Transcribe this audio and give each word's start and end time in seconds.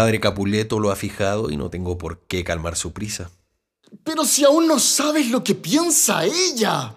padre 0.00 0.18
Capuleto 0.18 0.80
lo 0.80 0.90
ha 0.90 0.96
fijado 0.96 1.50
y 1.50 1.58
no 1.58 1.68
tengo 1.68 1.98
por 1.98 2.20
qué 2.20 2.42
calmar 2.42 2.74
su 2.74 2.94
prisa. 2.94 3.30
Pero 4.02 4.24
si 4.24 4.46
aún 4.46 4.66
no 4.66 4.78
sabes 4.78 5.30
lo 5.30 5.44
que 5.44 5.54
piensa 5.54 6.24
ella. 6.24 6.94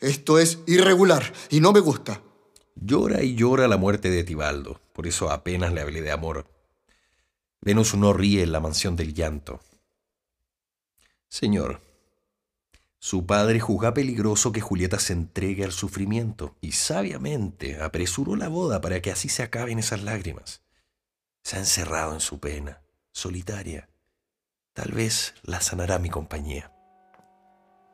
Esto 0.00 0.38
es 0.38 0.60
irregular 0.68 1.32
y 1.48 1.58
no 1.58 1.72
me 1.72 1.80
gusta. 1.80 2.22
Llora 2.76 3.24
y 3.24 3.34
llora 3.34 3.66
la 3.66 3.78
muerte 3.78 4.10
de 4.10 4.22
Tibaldo, 4.22 4.80
por 4.92 5.08
eso 5.08 5.28
apenas 5.32 5.72
le 5.72 5.80
hablé 5.80 6.02
de 6.02 6.12
amor. 6.12 6.46
Venus 7.60 7.96
no 7.96 8.12
ríe 8.12 8.44
en 8.44 8.52
la 8.52 8.60
mansión 8.60 8.94
del 8.94 9.12
llanto. 9.12 9.58
Señor, 11.28 11.80
su 13.00 13.26
padre 13.26 13.58
juzga 13.58 13.92
peligroso 13.92 14.52
que 14.52 14.60
Julieta 14.60 15.00
se 15.00 15.14
entregue 15.14 15.64
al 15.64 15.72
sufrimiento 15.72 16.54
y 16.60 16.70
sabiamente 16.72 17.82
apresuró 17.82 18.36
la 18.36 18.46
boda 18.46 18.80
para 18.80 19.02
que 19.02 19.10
así 19.10 19.28
se 19.28 19.42
acaben 19.42 19.80
esas 19.80 20.04
lágrimas. 20.04 20.62
Se 21.42 21.56
ha 21.56 21.58
encerrado 21.60 22.14
en 22.14 22.20
su 22.20 22.38
pena, 22.38 22.82
solitaria. 23.12 23.88
Tal 24.72 24.92
vez 24.92 25.34
la 25.42 25.60
sanará 25.60 25.98
mi 25.98 26.10
compañía. 26.10 26.72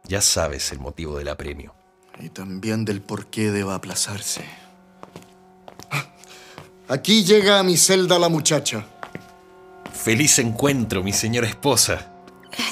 Ya 0.04 0.20
sabes 0.20 0.72
el 0.72 0.78
motivo 0.78 1.18
del 1.18 1.28
apremio. 1.28 1.74
Y 2.20 2.28
también 2.30 2.84
del 2.84 3.02
por 3.02 3.26
qué 3.26 3.50
deba 3.50 3.74
aplazarse. 3.74 4.44
Ah, 5.90 6.06
aquí 6.88 7.24
llega 7.24 7.58
a 7.58 7.62
mi 7.62 7.76
celda 7.76 8.18
la 8.18 8.28
muchacha. 8.28 8.86
Feliz 9.92 10.38
encuentro, 10.38 11.02
mi 11.02 11.12
señora 11.12 11.48
esposa. 11.48 12.12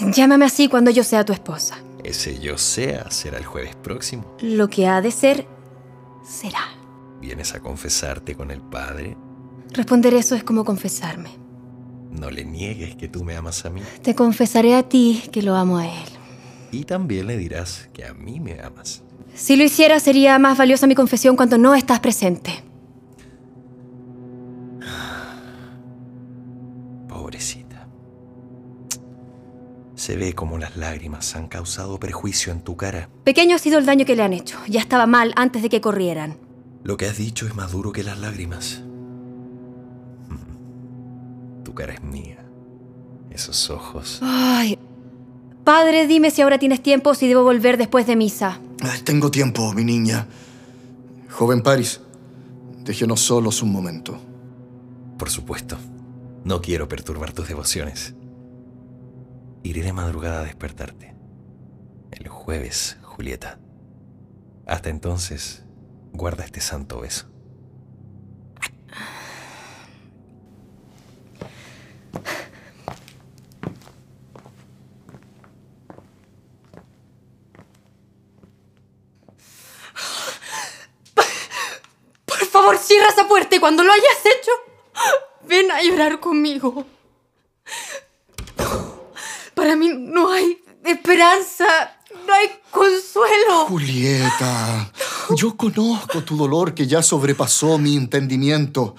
Llámame 0.00 0.44
así 0.44 0.68
cuando 0.68 0.90
yo 0.90 1.04
sea 1.04 1.24
tu 1.24 1.32
esposa. 1.32 1.78
Ese 2.04 2.38
yo 2.38 2.58
sea 2.58 3.10
será 3.10 3.38
el 3.38 3.46
jueves 3.46 3.74
próximo. 3.76 4.36
Lo 4.40 4.68
que 4.68 4.86
ha 4.86 5.00
de 5.00 5.10
ser, 5.10 5.46
será. 6.24 6.68
¿Vienes 7.20 7.54
a 7.54 7.60
confesarte 7.60 8.34
con 8.34 8.50
el 8.50 8.60
Padre? 8.60 9.16
Responder 9.74 10.14
eso 10.14 10.36
es 10.36 10.44
como 10.44 10.64
confesarme. 10.64 11.30
No 12.12 12.30
le 12.30 12.44
niegues 12.44 12.94
que 12.94 13.08
tú 13.08 13.24
me 13.24 13.36
amas 13.36 13.66
a 13.66 13.70
mí. 13.70 13.82
Te 14.02 14.14
confesaré 14.14 14.76
a 14.76 14.84
ti 14.84 15.24
que 15.32 15.42
lo 15.42 15.56
amo 15.56 15.78
a 15.78 15.86
él. 15.86 16.08
Y 16.70 16.84
también 16.84 17.26
le 17.26 17.36
dirás 17.36 17.90
que 17.92 18.04
a 18.04 18.14
mí 18.14 18.38
me 18.38 18.60
amas. 18.60 19.02
Si 19.34 19.56
lo 19.56 19.64
hiciera, 19.64 19.98
sería 19.98 20.38
más 20.38 20.56
valiosa 20.56 20.86
mi 20.86 20.94
confesión 20.94 21.34
cuando 21.34 21.58
no 21.58 21.74
estás 21.74 21.98
presente. 21.98 22.62
Pobrecita. 27.08 27.88
Se 29.96 30.16
ve 30.16 30.34
como 30.34 30.56
las 30.56 30.76
lágrimas 30.76 31.34
han 31.34 31.48
causado 31.48 31.98
perjuicio 31.98 32.52
en 32.52 32.62
tu 32.62 32.76
cara. 32.76 33.08
Pequeño 33.24 33.56
ha 33.56 33.58
sido 33.58 33.80
el 33.80 33.86
daño 33.86 34.06
que 34.06 34.14
le 34.14 34.22
han 34.22 34.34
hecho. 34.34 34.56
Ya 34.68 34.80
estaba 34.80 35.06
mal 35.06 35.32
antes 35.34 35.62
de 35.62 35.68
que 35.68 35.80
corrieran. 35.80 36.38
Lo 36.84 36.96
que 36.96 37.06
has 37.06 37.18
dicho 37.18 37.48
es 37.48 37.56
más 37.56 37.72
duro 37.72 37.90
que 37.90 38.04
las 38.04 38.20
lágrimas. 38.20 38.84
Tu 41.64 41.74
cara 41.74 41.94
es 41.94 42.02
mía. 42.02 42.44
Esos 43.30 43.70
ojos. 43.70 44.20
Ay. 44.22 44.78
Padre, 45.64 46.06
dime 46.06 46.30
si 46.30 46.42
ahora 46.42 46.58
tienes 46.58 46.82
tiempo 46.82 47.10
o 47.10 47.14
si 47.14 47.26
debo 47.26 47.42
volver 47.42 47.78
después 47.78 48.06
de 48.06 48.16
misa. 48.16 48.60
Tengo 49.04 49.30
tiempo, 49.30 49.72
mi 49.72 49.82
niña. 49.82 50.26
Joven 51.30 51.62
Paris, 51.62 52.00
déjenos 52.84 53.20
solos 53.20 53.62
un 53.62 53.72
momento. 53.72 54.18
Por 55.18 55.30
supuesto. 55.30 55.76
No 56.44 56.60
quiero 56.60 56.86
perturbar 56.86 57.32
tus 57.32 57.48
devociones. 57.48 58.14
Iré 59.62 59.82
de 59.82 59.94
madrugada 59.94 60.40
a 60.40 60.44
despertarte. 60.44 61.14
El 62.10 62.28
jueves, 62.28 62.98
Julieta. 63.02 63.58
Hasta 64.66 64.90
entonces, 64.90 65.64
guarda 66.12 66.44
este 66.44 66.60
santo 66.60 67.00
beso. 67.00 67.26
Por 82.26 82.46
favor, 82.46 82.73
cierra 82.84 83.08
esa 83.08 83.26
puerta 83.26 83.56
y 83.56 83.58
cuando 83.58 83.82
lo 83.82 83.92
hayas 83.92 84.18
hecho, 84.24 84.52
ven 85.46 85.70
a 85.70 85.82
llorar 85.82 86.20
conmigo. 86.20 86.86
Para 89.54 89.76
mí 89.76 89.90
no 89.94 90.30
hay 90.30 90.62
esperanza, 90.84 91.66
no 92.26 92.32
hay 92.32 92.50
consuelo. 92.70 93.66
Julieta, 93.68 94.92
yo 95.36 95.56
conozco 95.56 96.22
tu 96.22 96.36
dolor 96.36 96.74
que 96.74 96.86
ya 96.86 97.02
sobrepasó 97.02 97.78
mi 97.78 97.96
entendimiento. 97.96 98.94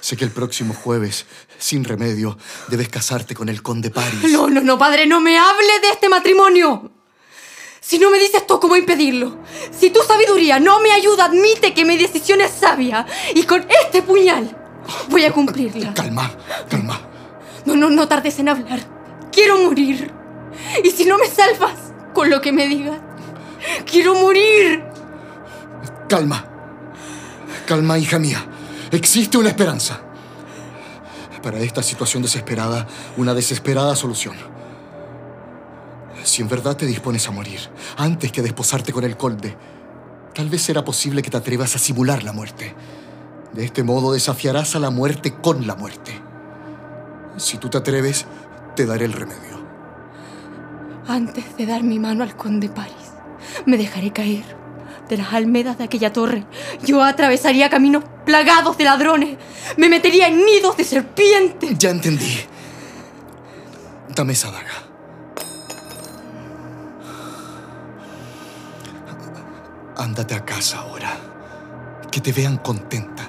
Sé 0.00 0.16
que 0.16 0.24
el 0.24 0.30
próximo 0.30 0.74
jueves, 0.74 1.26
sin 1.58 1.84
remedio, 1.84 2.38
debes 2.68 2.88
casarte 2.88 3.34
con 3.34 3.48
el 3.48 3.62
conde 3.62 3.90
Paris. 3.90 4.30
No, 4.30 4.48
no, 4.48 4.60
no, 4.60 4.78
padre, 4.78 5.06
no 5.06 5.20
me 5.20 5.36
hable 5.36 5.80
de 5.82 5.90
este 5.90 6.08
matrimonio. 6.08 6.92
Si 7.88 7.98
no 7.98 8.10
me 8.10 8.18
dices 8.18 8.46
tú 8.46 8.60
cómo 8.60 8.76
impedirlo, 8.76 9.38
si 9.70 9.88
tu 9.88 10.02
sabiduría 10.02 10.60
no 10.60 10.78
me 10.80 10.92
ayuda, 10.92 11.24
admite 11.24 11.72
que 11.72 11.86
mi 11.86 11.96
decisión 11.96 12.42
es 12.42 12.50
sabia 12.50 13.06
y 13.34 13.44
con 13.44 13.66
este 13.82 14.02
puñal 14.02 14.54
voy 15.08 15.24
a 15.24 15.32
cumplirla. 15.32 15.94
Calma, 15.94 16.30
calma. 16.68 17.00
No, 17.64 17.76
no, 17.76 17.88
no 17.88 18.06
tardes 18.06 18.38
en 18.40 18.50
hablar. 18.50 18.80
Quiero 19.32 19.56
morir. 19.56 20.12
Y 20.84 20.90
si 20.90 21.06
no 21.06 21.16
me 21.16 21.28
salvas 21.28 21.94
con 22.12 22.28
lo 22.28 22.42
que 22.42 22.52
me 22.52 22.68
digas, 22.68 23.00
quiero 23.90 24.14
morir. 24.16 24.84
Calma. 26.10 26.44
Calma, 27.66 27.98
hija 27.98 28.18
mía. 28.18 28.44
Existe 28.92 29.38
una 29.38 29.48
esperanza. 29.48 30.02
Para 31.42 31.58
esta 31.60 31.82
situación 31.82 32.22
desesperada, 32.22 32.86
una 33.16 33.32
desesperada 33.32 33.96
solución. 33.96 34.57
Si 36.28 36.42
en 36.42 36.48
verdad 36.48 36.76
te 36.76 36.84
dispones 36.84 37.26
a 37.26 37.30
morir 37.30 37.58
antes 37.96 38.30
que 38.30 38.42
desposarte 38.42 38.92
con 38.92 39.02
el 39.02 39.16
conde, 39.16 39.56
tal 40.34 40.50
vez 40.50 40.60
será 40.60 40.84
posible 40.84 41.22
que 41.22 41.30
te 41.30 41.38
atrevas 41.38 41.74
a 41.74 41.78
simular 41.78 42.22
la 42.22 42.34
muerte. 42.34 42.74
De 43.54 43.64
este 43.64 43.82
modo 43.82 44.12
desafiarás 44.12 44.76
a 44.76 44.78
la 44.78 44.90
muerte 44.90 45.32
con 45.32 45.66
la 45.66 45.74
muerte. 45.74 46.20
Si 47.38 47.56
tú 47.56 47.70
te 47.70 47.78
atreves, 47.78 48.26
te 48.76 48.84
daré 48.84 49.06
el 49.06 49.14
remedio. 49.14 49.58
Antes 51.06 51.56
de 51.56 51.64
dar 51.64 51.82
mi 51.82 51.98
mano 51.98 52.24
al 52.24 52.36
conde 52.36 52.68
Paris, 52.68 52.92
me 53.64 53.78
dejaré 53.78 54.12
caer 54.12 54.44
de 55.08 55.16
las 55.16 55.32
almedas 55.32 55.78
de 55.78 55.84
aquella 55.84 56.12
torre. 56.12 56.44
Yo 56.84 57.02
atravesaría 57.02 57.70
caminos 57.70 58.04
plagados 58.26 58.76
de 58.76 58.84
ladrones. 58.84 59.38
Me 59.78 59.88
metería 59.88 60.28
en 60.28 60.44
nidos 60.44 60.76
de 60.76 60.84
serpientes. 60.84 61.78
Ya 61.78 61.88
entendí. 61.88 62.40
Dame 64.14 64.34
esa 64.34 64.50
daga. 64.50 64.87
Ándate 70.08 70.34
a 70.34 70.42
casa 70.42 70.78
ahora. 70.78 71.10
Que 72.10 72.22
te 72.22 72.32
vean 72.32 72.56
contenta. 72.56 73.24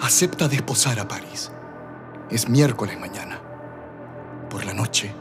Acepta 0.00 0.48
desposar 0.48 0.98
a 0.98 1.06
París. 1.06 1.52
Es 2.28 2.48
miércoles 2.48 2.98
mañana. 2.98 3.38
Por 4.50 4.64
la 4.64 4.74
noche, 4.74 5.14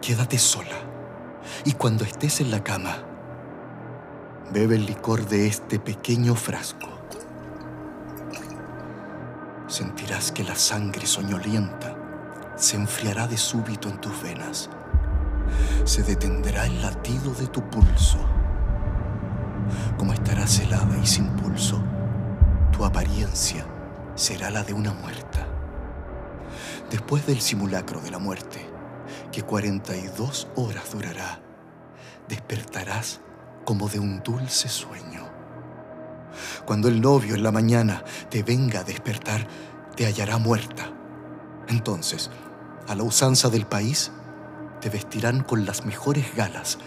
quédate 0.00 0.38
sola. 0.38 0.76
Y 1.64 1.72
cuando 1.72 2.04
estés 2.04 2.40
en 2.40 2.52
la 2.52 2.62
cama, 2.62 2.96
bebe 4.52 4.76
el 4.76 4.86
licor 4.86 5.26
de 5.26 5.48
este 5.48 5.80
pequeño 5.80 6.36
frasco. 6.36 6.88
Sentirás 9.66 10.30
que 10.30 10.44
la 10.44 10.54
sangre 10.54 11.08
soñolienta 11.08 11.96
se 12.54 12.76
enfriará 12.76 13.26
de 13.26 13.36
súbito 13.36 13.88
en 13.88 14.00
tus 14.00 14.22
venas. 14.22 14.70
Se 15.82 16.04
detendrá 16.04 16.66
el 16.66 16.80
latido 16.80 17.34
de 17.34 17.48
tu 17.48 17.68
pulso. 17.68 18.41
Como 19.98 20.12
estarás 20.12 20.58
helada 20.60 20.96
y 21.02 21.06
sin 21.06 21.28
pulso, 21.36 21.82
tu 22.72 22.84
apariencia 22.84 23.66
será 24.14 24.50
la 24.50 24.62
de 24.62 24.72
una 24.72 24.92
muerta. 24.92 25.46
Después 26.90 27.26
del 27.26 27.40
simulacro 27.40 28.00
de 28.00 28.10
la 28.10 28.18
muerte, 28.18 28.66
que 29.30 29.42
42 29.42 30.48
horas 30.56 30.92
durará, 30.92 31.40
despertarás 32.28 33.20
como 33.64 33.88
de 33.88 33.98
un 33.98 34.22
dulce 34.22 34.68
sueño. 34.68 35.22
Cuando 36.64 36.88
el 36.88 37.00
novio 37.00 37.34
en 37.34 37.42
la 37.42 37.52
mañana 37.52 38.04
te 38.30 38.42
venga 38.42 38.80
a 38.80 38.84
despertar, 38.84 39.46
te 39.96 40.06
hallará 40.06 40.38
muerta. 40.38 40.92
Entonces, 41.68 42.30
a 42.88 42.94
la 42.94 43.02
usanza 43.02 43.48
del 43.48 43.66
país, 43.66 44.10
te 44.80 44.88
vestirán 44.88 45.42
con 45.42 45.64
las 45.64 45.84
mejores 45.84 46.34
galas 46.34 46.78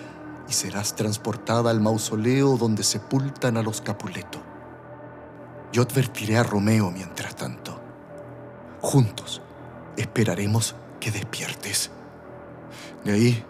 y 0.47 0.53
serás 0.53 0.95
transportada 0.95 1.71
al 1.71 1.81
mausoleo 1.81 2.57
donde 2.57 2.83
sepultan 2.83 3.57
a 3.57 3.63
los 3.63 3.81
Capuleto. 3.81 4.39
Yo 5.71 5.81
advertiré 5.81 6.37
a 6.37 6.43
Romeo 6.43 6.91
mientras 6.91 7.35
tanto. 7.35 7.79
Juntos 8.81 9.41
esperaremos 9.97 10.75
que 10.99 11.11
despiertes. 11.11 11.91
De 13.03 13.11
ahí, 13.11 13.43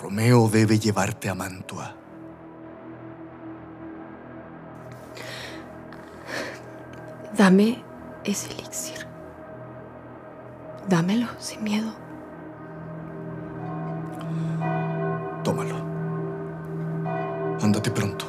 Romeo 0.00 0.48
debe 0.48 0.78
llevarte 0.78 1.28
a 1.28 1.34
Mantua. 1.34 1.94
Dame 7.36 7.82
ese 8.24 8.52
elixir. 8.52 9.06
Dámelo, 10.88 11.28
sin 11.38 11.62
miedo. 11.62 12.01
Ándate 17.72 17.90
pronto. 17.90 18.26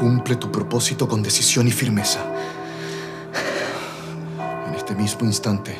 Cumple 0.00 0.36
tu 0.36 0.50
propósito 0.50 1.06
con 1.06 1.22
decisión 1.22 1.68
y 1.68 1.70
firmeza. 1.70 2.20
En 4.66 4.74
este 4.74 4.94
mismo 4.94 5.26
instante 5.26 5.76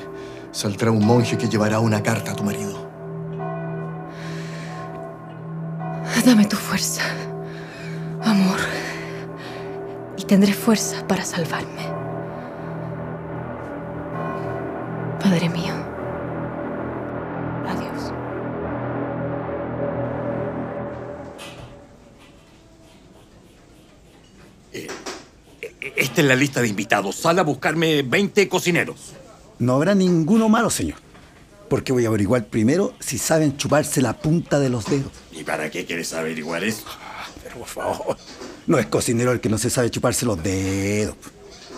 saldrá 0.52 0.90
un 0.90 1.02
monje 1.02 1.38
que 1.38 1.48
llevará 1.48 1.80
una 1.80 2.02
carta 2.02 2.32
a 2.32 2.36
tu 2.36 2.44
marido. 2.44 2.90
Dame 6.26 6.44
tu 6.44 6.56
fuerza, 6.56 7.04
amor, 8.22 8.58
y 10.18 10.24
tendré 10.24 10.52
fuerza 10.52 11.06
para 11.06 11.24
salvarme. 11.24 11.88
Padre 15.22 15.48
mío, 15.48 15.72
Esta 26.14 26.22
es 26.22 26.28
la 26.28 26.36
lista 26.36 26.62
de 26.62 26.68
invitados. 26.68 27.16
Sal 27.16 27.40
a 27.40 27.42
buscarme 27.42 28.02
20 28.02 28.48
cocineros. 28.48 29.14
No 29.58 29.74
habrá 29.74 29.96
ninguno 29.96 30.48
malo, 30.48 30.70
señor. 30.70 30.98
Porque 31.68 31.92
voy 31.92 32.04
a 32.04 32.08
averiguar 32.08 32.46
primero 32.46 32.94
si 33.00 33.18
saben 33.18 33.56
chuparse 33.56 34.00
la 34.00 34.12
punta 34.12 34.60
de 34.60 34.68
los 34.68 34.84
dedos. 34.84 35.10
¿Y 35.32 35.42
para 35.42 35.68
qué 35.72 35.84
quieres 35.84 36.12
averiguar 36.12 36.62
eso? 36.62 36.84
Pero 37.42 37.56
por 37.56 37.66
favor, 37.66 38.16
no 38.68 38.78
es 38.78 38.86
cocinero 38.86 39.32
el 39.32 39.40
que 39.40 39.48
no 39.48 39.58
se 39.58 39.70
sabe 39.70 39.90
chuparse 39.90 40.24
los 40.24 40.40
dedos. 40.40 41.16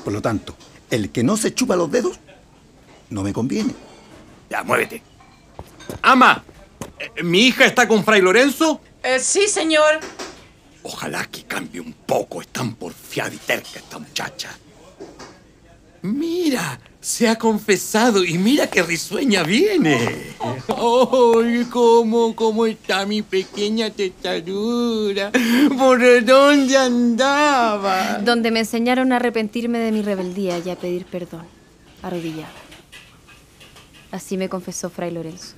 Por 0.04 0.12
lo 0.12 0.20
tanto, 0.20 0.54
el 0.90 1.08
que 1.08 1.24
no 1.24 1.38
se 1.38 1.54
chupa 1.54 1.74
los 1.74 1.90
dedos, 1.90 2.20
no 3.08 3.22
me 3.22 3.32
conviene. 3.32 3.74
Ya, 4.50 4.62
muévete. 4.62 5.00
Ama, 6.02 6.44
eh, 6.98 7.22
¿mi 7.22 7.46
hija 7.46 7.64
está 7.64 7.88
con 7.88 8.04
Fray 8.04 8.20
Lorenzo? 8.20 8.82
Eh, 9.02 9.18
sí, 9.18 9.48
señor. 9.48 10.00
Ojalá 10.88 11.24
que 11.26 11.42
cambie 11.42 11.80
un 11.80 11.92
poco. 11.92 12.40
Es 12.40 12.46
tan 12.48 12.76
porfiada 12.76 13.34
y 13.34 13.38
terca 13.38 13.80
esta 13.80 13.98
muchacha. 13.98 14.56
Mira, 16.02 16.78
se 17.00 17.28
ha 17.28 17.36
confesado 17.36 18.24
y 18.24 18.38
mira 18.38 18.68
qué 18.68 18.84
risueña 18.84 19.42
viene. 19.42 19.98
¡Ay, 20.68 21.66
cómo, 21.72 22.36
cómo 22.36 22.66
está 22.66 23.04
mi 23.04 23.22
pequeña 23.22 23.90
testadura! 23.90 25.32
¿Por 25.76 26.24
dónde 26.24 26.76
andaba? 26.76 28.18
Donde 28.18 28.52
me 28.52 28.60
enseñaron 28.60 29.12
a 29.12 29.16
arrepentirme 29.16 29.80
de 29.80 29.90
mi 29.90 30.02
rebeldía 30.02 30.60
y 30.60 30.70
a 30.70 30.76
pedir 30.76 31.04
perdón, 31.06 31.46
arrodillada. 32.00 32.52
Así 34.12 34.36
me 34.36 34.48
confesó 34.48 34.88
Fray 34.88 35.10
Lorenzo. 35.10 35.54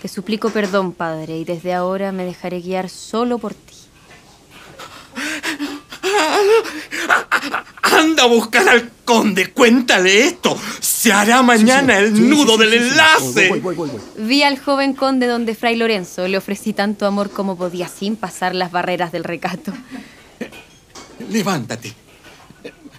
Te 0.00 0.08
suplico 0.08 0.48
perdón, 0.48 0.92
Padre, 0.92 1.36
y 1.36 1.44
desde 1.44 1.74
ahora 1.74 2.10
me 2.10 2.24
dejaré 2.24 2.62
guiar 2.62 2.88
solo 2.88 3.36
por 3.36 3.52
ti. 3.52 3.79
Anda 7.82 8.22
a 8.24 8.26
buscar 8.26 8.68
al 8.68 8.90
conde, 9.04 9.52
cuéntale 9.52 10.26
esto. 10.26 10.56
Se 10.80 11.12
hará 11.12 11.42
mañana 11.42 11.98
el 11.98 12.10
Sí, 12.14 12.22
sí, 12.22 12.28
nudo 12.28 12.54
sí, 12.54 12.60
del 12.60 12.70
sí, 12.72 12.78
sí. 12.78 12.88
enlace. 12.90 13.48
Voy, 13.48 13.60
voy, 13.60 13.74
voy, 13.74 13.90
voy. 13.90 14.00
Vi 14.26 14.42
al 14.42 14.58
joven 14.58 14.92
conde 14.94 15.26
donde 15.26 15.54
Fray 15.54 15.76
Lorenzo 15.76 16.26
le 16.28 16.36
ofrecí 16.38 16.72
tanto 16.72 17.06
amor 17.06 17.30
como 17.30 17.56
podía 17.56 17.88
sin 17.88 18.16
pasar 18.16 18.54
las 18.54 18.70
barreras 18.70 19.12
del 19.12 19.24
recato. 19.24 19.72
Levántate. 21.30 21.94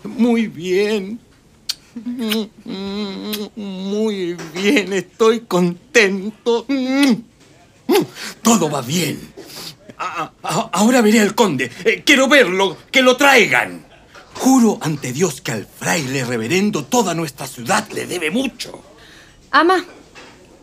Muy 0.04 0.48
bien. 0.48 1.20
Muy 2.66 4.38
bien, 4.54 4.94
estoy 4.94 5.42
contento. 5.42 6.66
Todo 8.42 8.70
va 8.70 8.82
bien. 8.82 9.20
A- 10.14 10.32
a- 10.44 10.70
Ahora 10.74 11.02
veré 11.02 11.20
al 11.22 11.36
conde. 11.36 11.72
Eh, 11.86 12.04
Quiero 12.06 12.28
verlo, 12.28 12.78
que 12.92 13.02
lo 13.02 13.16
traigan. 13.18 13.86
Juro 14.36 14.78
ante 14.82 15.12
Dios 15.14 15.42
que 15.42 15.52
al 15.52 15.66
fraile 15.66 16.24
reverendo 16.26 16.84
toda 16.86 17.14
nuestra 17.14 17.48
ciudad 17.48 17.88
le 17.92 18.06
debe 18.08 18.32
mucho. 18.32 18.82
Ama, 19.52 19.84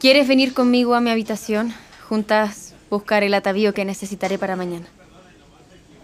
¿quieres 0.01 0.27
venir 0.29 0.53
conmigo 0.55 0.95
a 0.95 1.01
mi 1.01 1.11
habitación? 1.11 1.75
Juntas 2.09 2.75
buscar 2.91 3.23
el 3.23 3.35
atavío 3.35 3.75
que 3.75 3.85
necesitaré 3.85 4.39
para 4.39 4.57
mañana. 4.57 4.87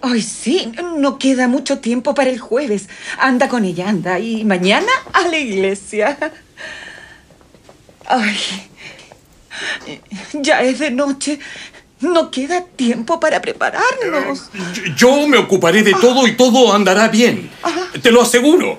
Ay, 0.03 0.21
sí, 0.21 0.71
no 0.99 1.19
queda 1.19 1.49
mucho 1.49 1.79
tiempo 1.79 2.15
para 2.15 2.29
el 2.31 2.39
jueves. 2.39 2.89
Anda 3.19 3.49
con 3.49 3.65
ella, 3.65 3.89
anda. 3.89 4.19
Y 4.19 4.45
mañana 4.45 4.93
a 5.15 5.27
la 5.29 5.39
iglesia. 5.39 6.19
Ay, 8.07 8.37
ya 10.35 10.63
es 10.63 10.79
de 10.79 10.91
noche. 10.91 11.39
No 12.01 12.31
queda 12.31 12.65
tiempo 12.65 13.19
para 13.21 13.41
prepararnos. 13.41 14.51
Yo- 14.75 14.95
Yo 14.97 15.29
me 15.29 15.39
ocuparé 15.39 15.83
de 15.83 15.93
todo 15.93 16.27
y 16.27 16.37
todo 16.37 16.73
andará 16.75 17.09
bien. 17.09 17.51
Te 18.03 18.11
lo 18.11 18.23
aseguro. 18.23 18.79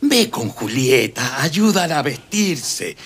Ve 0.00 0.30
con 0.30 0.48
Julieta, 0.48 1.42
ayúdala 1.42 1.98
a 1.98 2.02
vestirse. 2.02 2.96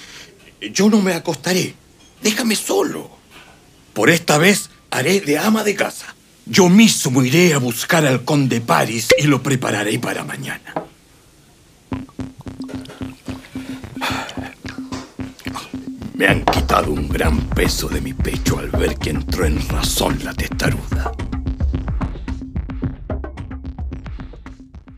Yo 0.73 0.89
no 0.91 1.01
me 1.01 1.15
acostaré. 1.15 1.75
Déjame 2.23 2.57
solo. 2.57 3.11
Por 3.95 4.11
esta 4.11 4.39
vez 4.39 4.71
haré 4.91 5.21
de 5.21 5.39
ama 5.39 5.65
de 5.65 5.75
casa. 5.75 6.15
Yo 6.47 6.69
mismo 6.69 7.23
iré 7.23 7.55
a 7.55 7.59
buscar 7.59 8.07
al 8.07 8.25
conde 8.25 8.61
Paris 8.61 9.09
y 9.19 9.25
lo 9.25 9.43
prepararé 9.43 9.99
para 9.99 10.25
mañana. 10.25 10.75
Me 16.19 16.27
han 16.27 16.45
quitado 16.45 16.91
un 16.91 17.09
gran 17.09 17.49
peso 17.51 17.89
de 17.89 18.01
mi 18.01 18.13
pecho 18.13 18.59
al 18.59 18.71
ver 18.71 18.99
que 18.99 19.11
entró 19.11 19.45
en 19.45 19.57
razón 19.69 20.19
la 20.25 20.35
testaruda. 20.35 21.13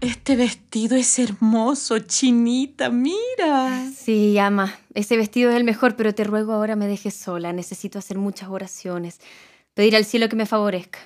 Este 0.01 0.35
vestido 0.35 0.97
es 0.97 1.19
hermoso, 1.19 1.99
chinita, 1.99 2.89
mira. 2.89 3.87
Sí, 3.95 4.39
ama, 4.39 4.75
ese 4.95 5.19
vestido 5.19 5.51
es 5.51 5.57
el 5.57 5.65
mejor, 5.65 5.95
pero 5.95 6.15
te 6.15 6.25
ruego 6.25 6.55
ahora 6.55 6.75
me 6.75 6.87
dejes 6.87 7.13
sola. 7.13 7.53
Necesito 7.53 7.99
hacer 7.99 8.17
muchas 8.17 8.49
oraciones. 8.49 9.21
Pedir 9.75 9.97
al 9.97 10.07
cielo 10.07 10.31
que 10.31 10.37
me 10.37 10.47
favorezca. 10.47 11.01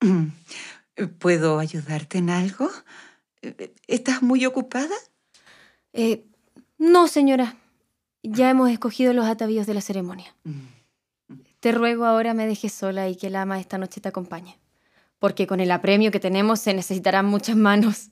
¿Puedo 1.18 1.58
ayudarte 1.58 2.18
en 2.18 2.28
algo? 2.28 2.70
¿Estás 3.86 4.20
muy 4.20 4.44
ocupada? 4.44 4.94
Eh, 5.94 6.26
no, 6.76 7.08
señora. 7.08 7.56
Ya 8.22 8.50
hemos 8.50 8.70
escogido 8.70 9.12
los 9.12 9.26
atavíos 9.26 9.66
de 9.66 9.74
la 9.74 9.80
ceremonia. 9.80 10.34
Te 11.60 11.72
ruego 11.72 12.06
ahora 12.06 12.34
me 12.34 12.46
dejes 12.46 12.72
sola 12.72 13.08
y 13.08 13.16
que 13.16 13.28
el 13.28 13.36
ama 13.36 13.58
esta 13.58 13.78
noche 13.78 14.00
te 14.00 14.08
acompañe. 14.08 14.58
Porque 15.18 15.46
con 15.46 15.60
el 15.60 15.70
apremio 15.70 16.10
que 16.10 16.20
tenemos 16.20 16.60
se 16.60 16.74
necesitarán 16.74 17.26
muchas 17.26 17.56
manos. 17.56 18.10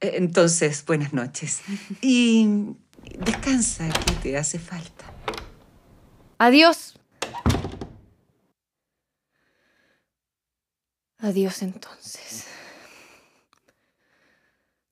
Entonces, 0.00 0.84
buenas 0.84 1.12
noches. 1.12 1.62
Y 2.00 2.76
descansa, 3.18 3.88
que 3.88 4.12
te 4.14 4.36
hace 4.36 4.58
falta. 4.58 5.04
Adiós. 6.38 6.98
Adiós 11.18 11.62
entonces. 11.62 12.46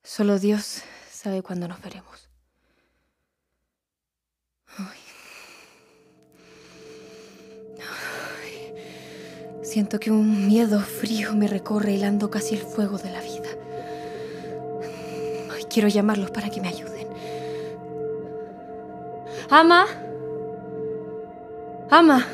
Solo 0.02 0.38
Dios 0.38 0.82
sabe 1.10 1.42
cuándo 1.42 1.68
nos 1.68 1.80
veremos. 1.82 2.30
Siento 9.74 9.98
que 9.98 10.12
un 10.12 10.46
miedo 10.46 10.78
frío 10.78 11.34
me 11.34 11.48
recorre 11.48 11.94
hilando 11.94 12.30
casi 12.30 12.54
el 12.54 12.60
fuego 12.60 12.96
de 12.96 13.10
la 13.10 13.20
vida. 13.20 13.48
Quiero 15.68 15.88
llamarlos 15.88 16.30
para 16.30 16.48
que 16.48 16.60
me 16.60 16.68
ayuden. 16.68 17.08
Ama. 19.50 19.86
Ama. 21.90 22.24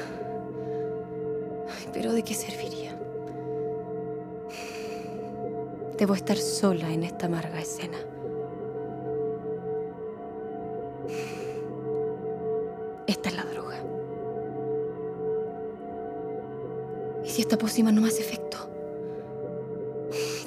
Pero 1.95 2.13
¿de 2.13 2.23
qué 2.23 2.35
serviría? 2.35 2.95
Debo 5.97 6.15
estar 6.15 6.37
sola 6.37 6.93
en 6.93 7.05
esta 7.05 7.25
amarga 7.25 7.59
escena. 7.59 7.97
Esta 13.11 13.29
es 13.29 13.35
la 13.35 13.45
droga. 13.45 13.77
¿Y 17.25 17.29
si 17.29 17.43
esta 17.43 17.59
pócima 17.59 17.91
no 17.91 18.07
hace 18.07 18.23
efecto? 18.23 18.57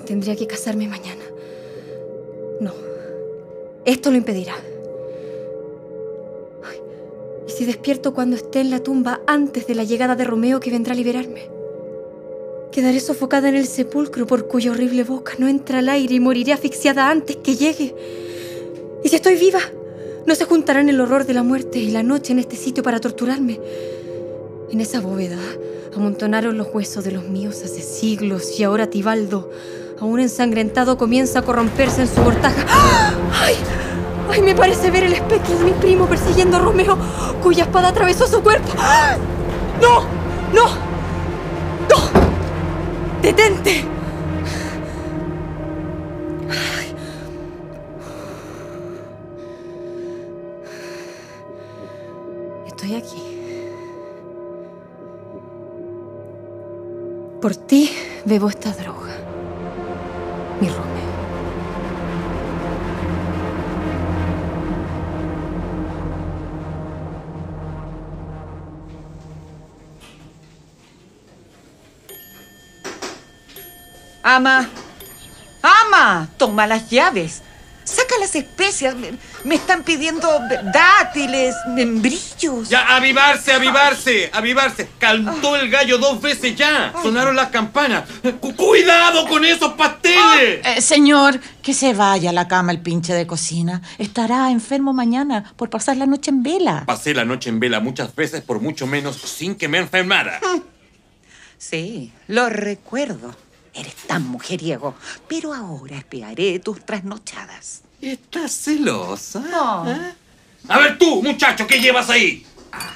Tendría 0.05 0.37
que 0.37 0.47
casarme 0.47 0.87
mañana. 0.87 1.25
No. 2.61 2.71
Esto 3.83 4.11
lo 4.11 4.17
impedirá. 4.17 4.55
¿Y 7.45 7.51
si 7.51 7.65
despierto 7.65 8.13
cuando 8.13 8.37
esté 8.37 8.61
en 8.61 8.69
la 8.69 8.79
tumba 8.79 9.19
antes 9.27 9.67
de 9.67 9.75
la 9.75 9.83
llegada 9.83 10.15
de 10.15 10.23
Romeo 10.23 10.61
que 10.61 10.71
vendrá 10.71 10.93
a 10.93 10.95
liberarme? 10.95 11.49
Quedaré 12.71 13.01
sofocada 13.01 13.49
en 13.49 13.55
el 13.55 13.67
sepulcro 13.67 14.25
por 14.25 14.47
cuya 14.47 14.71
horrible 14.71 15.03
boca 15.03 15.33
no 15.37 15.49
entra 15.49 15.79
el 15.79 15.89
aire 15.89 16.15
y 16.15 16.21
moriré 16.21 16.53
asfixiada 16.53 17.09
antes 17.09 17.35
que 17.35 17.57
llegue. 17.57 17.93
¿Y 19.03 19.09
si 19.09 19.17
estoy 19.17 19.35
viva? 19.35 19.59
No 20.25 20.35
se 20.35 20.45
juntarán 20.45 20.87
el 20.87 21.01
horror 21.01 21.25
de 21.25 21.33
la 21.33 21.43
muerte 21.43 21.79
y 21.79 21.91
la 21.91 22.01
noche 22.01 22.31
en 22.31 22.39
este 22.39 22.55
sitio 22.55 22.81
para 22.81 23.01
torturarme. 23.01 23.59
En 24.71 24.79
esa 24.79 25.01
bóveda 25.01 25.37
amontonaron 25.95 26.57
los 26.57 26.67
huesos 26.73 27.03
de 27.03 27.11
los 27.11 27.25
míos 27.25 27.61
hace 27.63 27.81
siglos 27.81 28.57
y 28.57 28.63
ahora 28.63 28.89
Tibaldo, 28.89 29.51
aún 29.99 30.21
ensangrentado, 30.21 30.97
comienza 30.97 31.39
a 31.39 31.41
corromperse 31.41 32.03
en 32.03 32.07
su 32.07 32.21
mortaja. 32.21 32.65
¡Ay! 33.33 33.55
¡Ay! 34.31 34.41
Me 34.41 34.55
parece 34.55 34.89
ver 34.91 35.03
el 35.03 35.13
espectro 35.13 35.57
de 35.57 35.65
mi 35.65 35.71
primo 35.71 36.07
persiguiendo 36.07 36.55
a 36.57 36.61
Romeo, 36.61 36.97
cuya 37.43 37.65
espada 37.65 37.89
atravesó 37.89 38.25
su 38.25 38.41
cuerpo. 38.41 38.69
¡Ah! 38.77 39.17
¡No! 39.81 40.03
¡No! 40.53 40.69
¡No! 41.89 43.21
¡Detente! 43.21 43.85
Estoy 52.83 52.97
aquí. 52.97 53.23
Por 57.41 57.55
ti 57.55 57.89
bebo 58.25 58.49
esta 58.49 58.73
droga, 58.73 59.15
mi 60.59 60.67
Romeo. 60.67 60.83
Ama, 74.23 74.67
ama, 75.61 76.27
toma 76.37 76.67
las 76.67 76.89
llaves. 76.89 77.43
Las 78.33 78.43
especias. 78.43 78.95
Me, 78.95 79.11
me 79.43 79.55
están 79.55 79.83
pidiendo 79.83 80.27
dátiles, 80.73 81.55
membrillos. 81.75 82.67
Ya, 82.69 82.95
avivarse, 82.95 83.53
avivarse, 83.53 84.29
avivarse. 84.33 84.89
Cantó 84.97 85.55
el 85.55 85.69
gallo 85.69 85.97
dos 85.99 86.19
veces 86.21 86.55
ya. 86.55 86.93
Sonaron 87.03 87.35
las 87.35 87.49
campanas. 87.49 88.05
Cu- 88.39 88.55
¡Cuidado 88.55 89.27
con 89.27 89.45
esos 89.45 89.73
pasteles! 89.73 90.65
Eh, 90.65 90.81
señor, 90.81 91.39
que 91.61 91.73
se 91.73 91.93
vaya 91.93 92.31
a 92.31 92.33
la 92.33 92.47
cama 92.47 92.71
el 92.71 92.79
pinche 92.81 93.13
de 93.13 93.27
cocina. 93.27 93.81
Estará 93.99 94.49
enfermo 94.51 94.93
mañana 94.93 95.53
por 95.55 95.69
pasar 95.69 95.97
la 95.97 96.05
noche 96.05 96.31
en 96.31 96.41
vela. 96.43 96.83
Pasé 96.85 97.13
la 97.13 97.25
noche 97.25 97.49
en 97.49 97.59
vela 97.59 97.79
muchas 97.79 98.15
veces 98.15 98.41
por 98.41 98.59
mucho 98.61 98.87
menos 98.87 99.17
sin 99.17 99.55
que 99.55 99.67
me 99.67 99.77
enfermara. 99.77 100.39
Sí, 101.57 102.11
lo 102.27 102.49
recuerdo. 102.49 103.33
Eres 103.73 103.95
tan 104.07 104.27
mujeriego. 104.27 104.95
Pero 105.27 105.53
ahora 105.53 105.97
espiaré 105.97 106.59
tus 106.59 106.85
trasnochadas. 106.85 107.81
¿Estás 108.01 108.51
celosa? 108.51 109.43
¿Eh? 109.87 110.13
A 110.67 110.77
ver 110.79 110.97
tú, 110.97 111.21
muchacho, 111.23 111.65
¿qué 111.65 111.79
llevas 111.79 112.09
ahí? 112.09 112.45
Ah, 112.71 112.93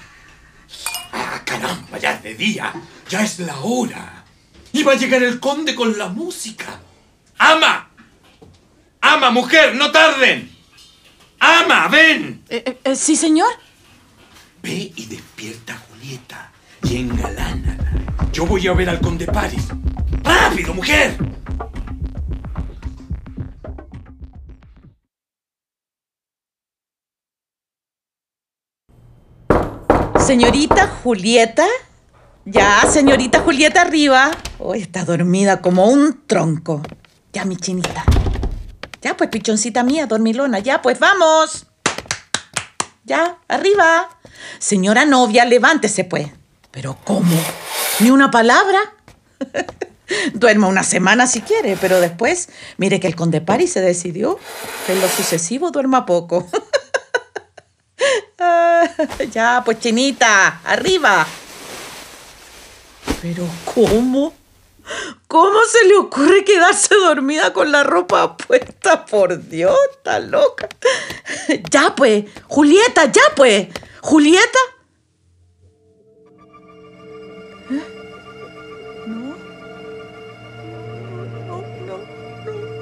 ah, 1.14 1.42
caramba, 1.44 1.98
ya 1.98 2.14
es 2.14 2.24
de 2.24 2.36
día. 2.36 2.74
Ya 3.10 3.24
es 3.24 3.40
la 3.40 3.58
hora. 3.60 4.26
Y 4.74 4.84
va 4.84 4.94
a 4.94 4.96
llegar 4.96 5.24
el 5.24 5.40
conde 5.40 5.76
con 5.76 5.98
la 5.98 6.10
música. 6.10 6.80
¡Ama! 7.38 7.90
¡Ama, 9.02 9.32
mujer! 9.32 9.76
¡No 9.76 9.92
tarden! 9.92 10.52
¡Ama, 11.40 11.88
ven! 11.88 12.44
Eh, 12.50 12.64
eh, 12.66 12.80
eh, 12.84 12.96
¿Sí, 12.96 13.16
señor? 13.16 13.52
Ve 14.62 14.92
y 14.96 15.06
despierta 15.06 15.74
a 15.74 15.78
Julieta 15.78 16.52
y 16.84 16.98
engalánala. 16.98 17.92
Yo 18.34 18.46
voy 18.46 18.68
a 18.68 18.74
ver 18.74 18.90
al 18.90 19.00
conde 19.00 19.26
Paris. 19.26 19.68
¡Rápido, 20.28 20.74
mujer! 20.74 21.18
Señorita 30.20 30.88
Julieta. 31.02 31.66
Ya, 32.44 32.82
señorita 32.92 33.40
Julieta, 33.40 33.82
arriba. 33.82 34.32
Hoy 34.60 34.82
está 34.82 35.06
dormida 35.06 35.62
como 35.62 35.88
un 35.88 36.28
tronco. 36.28 36.82
Ya, 37.32 37.46
mi 37.46 37.56
chinita. 37.56 38.04
Ya, 39.02 39.16
pues, 39.16 39.30
pichoncita 39.30 39.84
mía, 39.84 40.06
dormilona. 40.06 40.60
Ya, 40.60 40.82
pues, 40.82 41.00
vamos. 41.00 41.68
Ya, 43.06 43.38
arriba. 43.48 44.10
Señora 44.60 45.06
novia, 45.06 45.46
levántese, 45.46 46.04
pues. 46.04 46.28
Pero, 46.72 46.98
¿cómo? 47.06 47.38
¿Ni 48.02 48.10
una 48.10 48.30
palabra? 48.30 48.80
Duerma 50.34 50.68
una 50.68 50.84
semana 50.84 51.28
si 51.28 51.42
quiere, 51.42 51.78
pero 51.80 52.00
después, 52.00 52.50
mire 52.78 53.00
que 53.00 53.08
el 53.08 53.16
conde 53.16 53.42
Paris 53.42 53.74
se 53.74 53.82
decidió 53.82 54.40
que 54.86 54.94
en 54.94 55.02
lo 55.02 55.10
sucesivo 55.10 55.72
duerma 55.72 56.06
poco. 56.06 56.48
Ah, 58.40 58.88
ya, 59.32 59.64
pues 59.66 59.80
chinita, 59.80 60.62
arriba. 60.64 61.26
Pero 63.20 63.48
¿cómo? 63.74 64.32
¿Cómo 65.28 65.60
se 65.66 65.88
le 65.88 65.96
ocurre 65.96 66.46
quedarse 66.46 66.94
dormida 66.96 67.52
con 67.52 67.72
la 67.72 67.84
ropa 67.84 68.38
puesta? 68.38 69.06
Por 69.06 69.50
Dios, 69.50 69.76
está 69.92 70.20
loca. 70.20 70.70
Ya 71.72 71.96
pues, 71.96 72.26
Julieta, 72.48 73.12
ya 73.12 73.24
pues. 73.36 73.68
Julieta. 74.02 74.60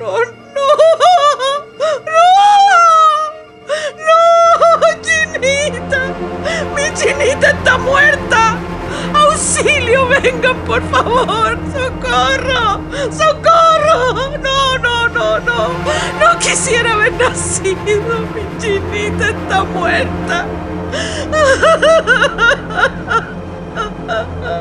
No, 0.05 0.21
no, 0.53 0.67
no. 4.05 4.21
¡Chinita! 5.01 6.01
¡Mi 6.75 6.93
chinita 6.93 7.50
está 7.50 7.77
muerta! 7.77 8.57
¡Auxilio! 9.13 10.07
¡Vengan, 10.07 10.57
por 10.65 10.81
favor! 10.89 11.57
¡Socorro! 11.74 12.81
¡Socorro! 13.12 14.38
No, 14.38 14.77
no, 14.77 15.07
no, 15.09 15.39
no. 15.39 15.69
No 16.19 16.39
quisiera 16.39 16.93
haber 16.93 17.13
nacido. 17.13 18.19
Mi 18.33 18.43
chinita 18.59 19.29
está 19.29 19.63
muerta. 19.63 20.45